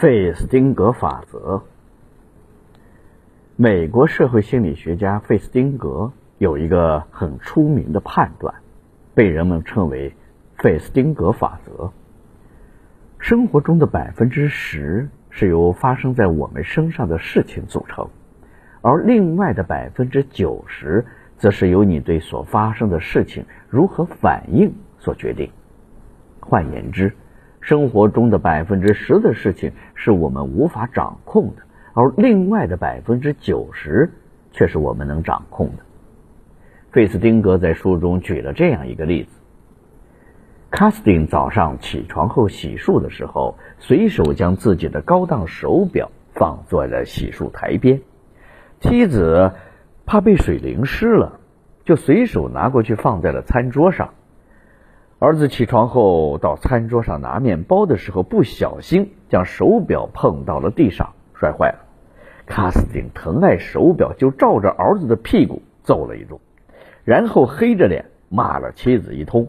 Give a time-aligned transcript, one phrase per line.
[0.00, 1.62] 费斯汀格法则。
[3.56, 8.54] 美国社会心理学家费斯汀格有一个很出名的判断，
[9.14, 10.16] 被人们称为
[10.56, 11.92] 费斯汀格法则。
[13.18, 18.08] 生活中的百分之十是由发生在我们身上的事情组成，
[18.80, 21.04] 而另外的百分之九十，
[21.36, 25.50] 则是由你对所发生的事情如何反应所决定。
[26.40, 27.14] 换言之，
[27.60, 31.62] 生活中的百分之十的事情是我们无法掌控的。
[31.92, 34.10] 而另外的百分之九十
[34.52, 35.82] 却是我们能掌控的。
[36.92, 39.30] 费斯汀格在书中举了这样一个例子：
[40.70, 48.00] 卡斯汀早上起床后洗漱的时候，随手将自己的高档手表放在了洗漱台边。
[48.80, 49.52] 妻子
[50.06, 51.40] 怕被水淋湿了，
[51.84, 54.14] 就随手拿过去放在了餐桌上。
[55.22, 61.12] 儿子起床后到餐桌上拿面包的时候，不小心将手表碰到了地上。
[61.34, 61.80] 摔坏了，
[62.46, 66.40] 卡斯汀疼爱手表，就照着儿子的屁股揍了一顿，
[67.04, 69.46] 然后黑着脸骂了妻子一通。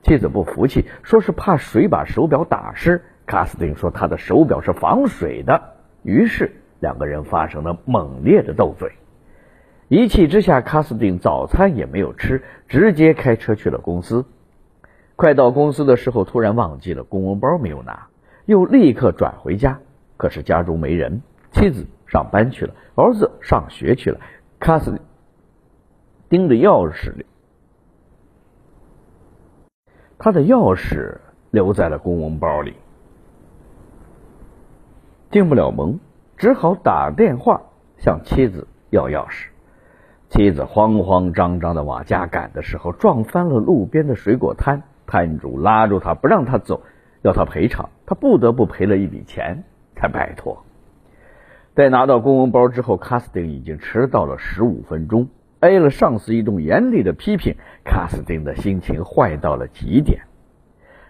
[0.00, 3.02] 妻子不服气，说是怕水把手表打湿。
[3.26, 5.74] 卡斯汀说他的手表是防水的。
[6.02, 8.92] 于是两个人发生了猛烈的斗嘴。
[9.88, 14.24] 一气之下，卡斯汀早餐也没有吃，直接开车去了公司。
[15.20, 18.06] 快到公司的时候，突然忘记了公文包没有拿，
[18.46, 19.78] 又立刻转回家，
[20.16, 21.20] 可是家中没人。
[21.52, 24.18] 妻子上班去了，儿子上学去了，
[24.58, 24.98] 卡斯
[26.30, 27.26] 丁的钥匙，
[30.16, 31.18] 他的钥匙
[31.50, 32.74] 留在了公文包里，
[35.30, 36.00] 进不了门，
[36.38, 37.60] 只好打电话
[37.98, 39.48] 向妻子要钥匙。
[40.30, 46.82] 妻子慌慌张张的往家赶的时候，撞翻了路边的水果摊，摊主拉住他不让他走，
[47.22, 49.64] 要他赔偿，他不得不赔了一笔钱
[49.96, 50.64] 才摆脱。
[51.74, 60.20] 在拿到公文包之后，卡斯汀已经迟到了十五分钟，挨了上司一顿严厉的批评，卡斯汀的心情坏到了极点。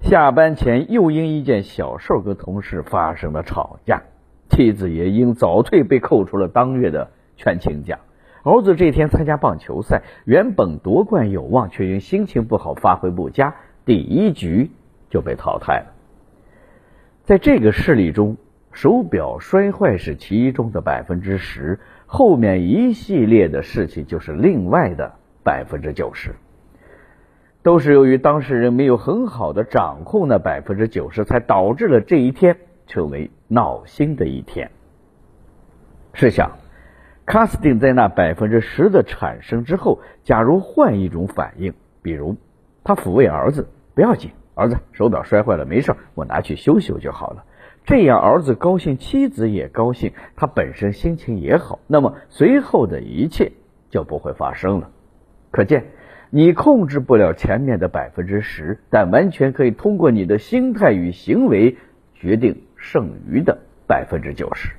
[0.00, 4.02] 下班前又因一件小事跟同事发生了吵架，
[4.48, 7.98] 妻子也因早退被扣除了当月的全勤奖。
[8.44, 14.70] 儿子这天参加棒球赛，原本夺冠有望，却因心情不好发挥不佳，第一局
[15.10, 15.94] 就被淘汰了。
[17.24, 18.36] 在这个事例中。
[18.74, 25.12] 手表摔坏是其中的百分之十，后面一系列的事情就是另外的
[25.44, 26.30] 百分之九十，
[27.62, 32.56] 都是由于当事人没有很好的掌控那百分之九十，才导致了这一天
[32.86, 34.70] 成为闹心的一天。
[36.14, 36.52] 试想，
[37.26, 42.38] 卡斯汀在那百分之十的产生之后，假如换一种反应，比如
[42.84, 47.44] 他抚慰儿子：“不要紧，儿子，手表摔坏了没事，我拿去修修就好了。”
[47.84, 53.52] 这样，儿子高兴，妻子也高兴，他本身心情也好，那么随后的一切
[53.90, 54.90] 就不会发生了。
[55.50, 55.86] 可见，
[56.30, 61.76] 你控制不了前面的百分之十，但完全可以通过你的心态与行为
[62.14, 64.70] 决定剩余的百分之九十。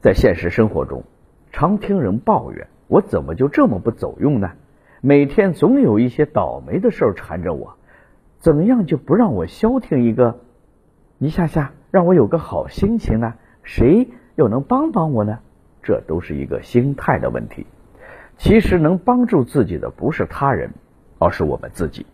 [0.00, 1.04] 在现实生活中，
[1.52, 4.52] 常听人抱怨：“我怎么就这么不走运呢？
[5.00, 7.76] 每天总有一些倒霉的事缠着我，
[8.38, 10.40] 怎样就不让我消停一个
[11.18, 13.32] 一下下？”让我有个好心情呢？
[13.62, 15.38] 谁又能帮帮我呢？
[15.82, 17.66] 这都是一个心态的问题。
[18.36, 20.70] 其实能帮助自己的不是他人，
[21.18, 22.04] 而是我们自己。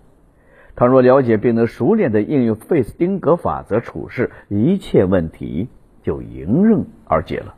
[0.77, 5.69] 倘若了解并能熟练的应用费斯汀格法则处事，一切问题
[6.05, 7.57] 就迎刃而解了。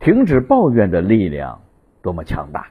[0.00, 1.62] 停止抱怨的力量
[2.02, 2.68] 多么强大！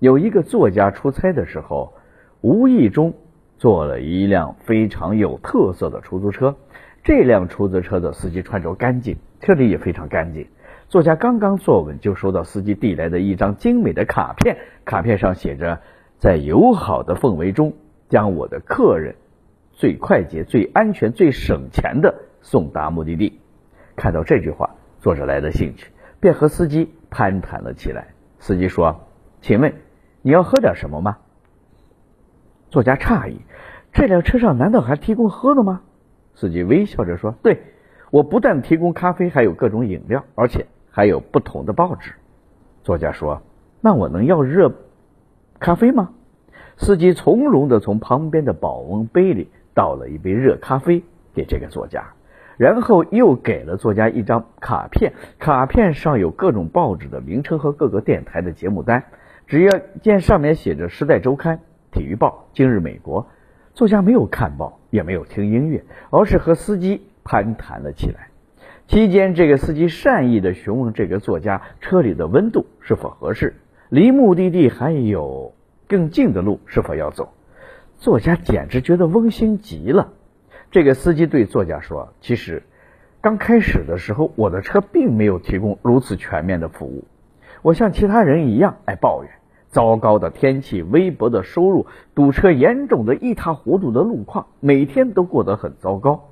[0.00, 1.92] 有一个作家出差的时候，
[2.40, 3.12] 无意中
[3.58, 6.56] 坐了一辆非常有特色的出租车。
[7.04, 10.46] 这辆出租车的司机穿着干净，车里也非常干净。
[10.88, 14.56] 作家刚刚坐稳，就收到司机递来的一张精美的卡片，
[14.86, 15.80] 卡片上写着
[16.16, 17.74] ：“在友好的氛围中，
[18.08, 19.16] 将我的客人
[19.72, 23.38] 最快捷、最安全、最省钱的送达目的地。”
[23.96, 28.08] 看到这句话，作者来了兴趣，便和司机攀谈了起来。
[28.38, 29.08] 司机说
[29.42, 29.74] ：“请问
[30.22, 31.18] 你要喝点什么吗？”
[32.70, 33.40] 作家诧异
[33.92, 35.82] ：“这辆车上难道还提供喝的吗？”
[36.34, 37.62] 司机微笑着说：“对，
[38.10, 42.12] 我不但提供咖啡，还有各种饮料，而且还有不同的报纸。”
[42.82, 43.42] 作家说
[43.82, 44.72] ：“那我能要热
[45.58, 46.10] 咖啡吗？”
[46.78, 51.02] 司机从容的从旁边的保温杯里倒了一杯热咖啡
[51.34, 52.14] 给这个作家，
[52.56, 59.04] 然后又给了作家一张卡片，卡片上有各种报纸的名称和各个电台的节目单。
[59.50, 61.56] 只要见上面写着《时代周刊》
[61.90, 63.24] 《体育报》《今日美国》。
[63.74, 68.28] 作家没有看报，也没有听音乐，而是和司机攀谈了起来。
[68.86, 73.56] 期间，这个司机善意的询问这个作家车里的温度是否合适，
[73.88, 75.52] 离目的地还有
[75.88, 77.32] 更近的路是否要走。
[77.98, 80.12] 作家简直觉得温馨极了。
[80.70, 82.62] 这个司机对作家说：“其实，
[83.20, 87.02] 刚开始的时候，我的车并没有提供如此全面的服务。
[87.62, 89.32] 我像其他人一样爱抱怨
[89.70, 96.28] 糟糕的天气、微薄的收入、堵车严重的一塌糊涂的路况，每天都过得很糟糕。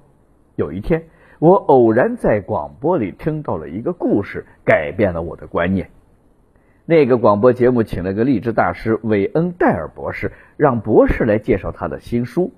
[0.55, 1.05] 有一天。”
[1.40, 5.90] 我偶然在广播里听到了一个故事，改变了我的观念。
[6.85, 12.50] 那个广播节目请了个励志大师韦恩戴尔博士，让博士来介绍他的新书。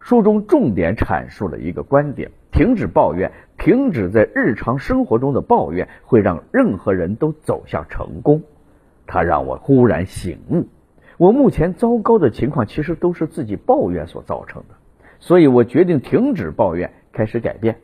[0.00, 8.42] 书中重点阐述了一个观点：停止抱怨，停止在日常生活中的抱怨，会让任何人都走向成功。
[9.06, 10.66] 他让我忽然醒悟，
[11.18, 14.74] 我目前糟糕的情况其实都是自己抱怨所造成的，
[15.20, 17.76] 所以我决定停止抱怨，开始改变。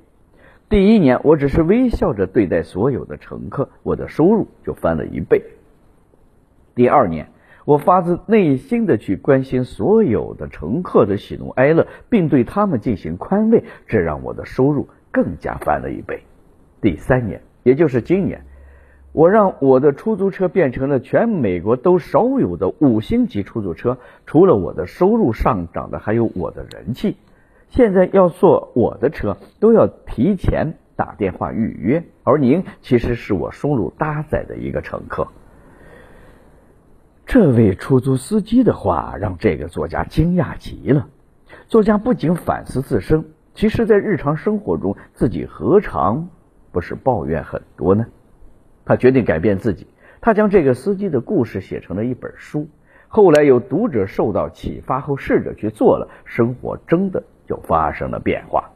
[0.69, 5.43] 第一年，我只是微笑着对待所有的乘客，我的收入就翻了一倍。
[6.75, 7.29] 第二年，
[7.67, 16.23] 我发自内心的去关心所有的乘客的喜怒哀乐，并对他们进行宽慰，这让我的收入更加翻了一倍。
[16.81, 18.47] 第三年，也就是今年，
[19.13, 23.99] 我让我的出租车变成了全美国都少有的五星级出租车。
[24.25, 27.17] 除了我的收入上涨的，还有我的人气。
[27.69, 35.29] 现在要坐我的车，都要提前打电话预约，而您其实是我收入搭载的一个乘客。
[37.27, 41.09] 这位出租司机的话让这个作家惊讶极了。
[41.67, 43.25] 作家不仅反思自身，
[43.55, 46.29] 其实在日常生活中自己何尝
[46.73, 48.07] 不是抱怨很多呢？
[48.85, 49.87] 他决定改变自己，
[50.21, 52.69] 他将这个司机的故事写成了一本书。
[53.09, 57.23] 后来有读者受到启发后试着去做了，生活真的。
[57.45, 58.71] 就发生了变化，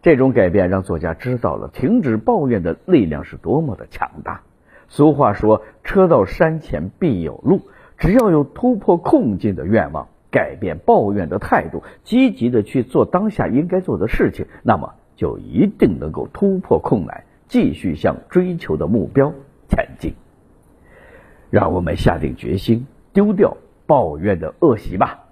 [0.00, 4.40] 这种改变让作家知道了停止抱怨的力量是多么的强大。
[4.88, 7.60] 俗话说：“车到山前必有路。”
[7.98, 19.32] 只要有突破困境的愿望，改变抱怨的态度，积极的去做当下应该做的事情，那么就一定能够突破困难，继续向追求的目标
[19.68, 20.14] 前进。
[21.50, 23.56] 让我们下定决心，丢掉
[23.86, 25.23] 抱怨的恶习吧。